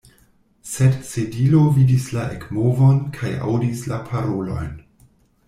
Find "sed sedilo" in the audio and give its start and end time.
0.69-1.61